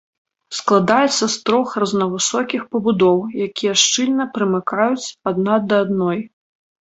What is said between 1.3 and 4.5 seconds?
з трох рознавысокіх пабудоў, якія шчыльна